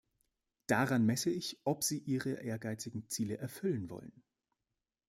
Daran 0.65 1.05
messe 1.05 1.29
ich, 1.29 1.59
ob 1.63 1.83
Sie 1.83 1.99
Ihre 1.99 2.31
ehrgeizigen 2.41 3.07
Ziele 3.07 3.37
erfüllen 3.37 3.87
wollen. 3.91 4.23